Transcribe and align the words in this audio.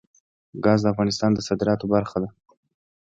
ګاز 0.63 0.79
د 0.83 0.87
افغانستان 0.93 1.31
د 1.33 1.39
صادراتو 1.47 1.85
برخه 1.93 2.17
ده. 2.21 2.29